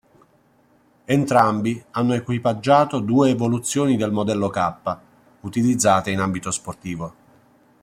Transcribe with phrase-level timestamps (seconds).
[1.05, 4.97] Entrambi hanno equipaggiato due evoluzioni del modello "K"
[5.41, 7.13] utilizzate in ambito sportivo.